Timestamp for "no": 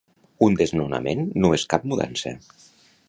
1.45-1.53